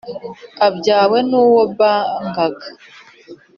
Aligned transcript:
abyawe 0.67 1.17
n`uwo 1.29 1.61
bangaga 1.79 2.67